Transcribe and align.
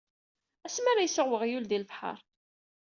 Asmi 0.67 0.87
ara 0.91 1.05
isuɣ 1.07 1.29
uɣyul 1.35 1.65
di 1.67 1.77
lebḥer. 1.81 2.17